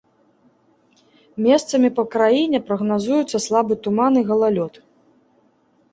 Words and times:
Месцамі 1.49 1.89
па 1.99 2.03
краіне 2.17 2.63
прагназуюцца 2.71 3.43
слабы 3.49 3.73
туман 3.85 4.13
і 4.23 4.27
галалёд. 4.31 4.73